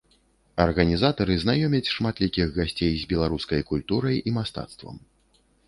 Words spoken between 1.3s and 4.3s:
знаёмяць шматлікіх гасцей з беларускай культурай